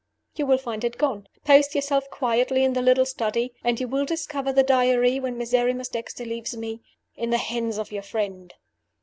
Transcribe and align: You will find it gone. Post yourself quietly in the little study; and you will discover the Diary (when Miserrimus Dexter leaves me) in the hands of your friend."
You 0.35 0.47
will 0.47 0.57
find 0.57 0.83
it 0.83 0.97
gone. 0.97 1.27
Post 1.45 1.75
yourself 1.75 2.09
quietly 2.09 2.63
in 2.63 2.73
the 2.73 2.81
little 2.81 3.05
study; 3.05 3.53
and 3.63 3.79
you 3.79 3.87
will 3.87 4.03
discover 4.03 4.51
the 4.51 4.63
Diary 4.63 5.19
(when 5.19 5.37
Miserrimus 5.37 5.89
Dexter 5.89 6.25
leaves 6.25 6.57
me) 6.57 6.81
in 7.15 7.29
the 7.29 7.37
hands 7.37 7.77
of 7.77 7.91
your 7.91 8.01
friend." 8.01 8.51